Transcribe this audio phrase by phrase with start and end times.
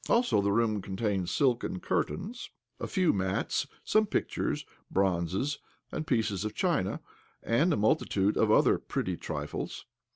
[0.09, 5.59] Also the room contained silken curtains, a few mats, some pictures, bronzes,
[5.91, 6.99] and pieces of china,
[7.43, 9.85] and a multitude of other pretty trifles.